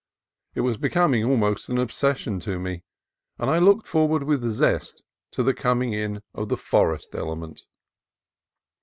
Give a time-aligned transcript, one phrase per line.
[0.55, 2.81] It was becoming almost an ob session with me,
[3.37, 7.61] and I looked forward with zest to the coming in of the forest element.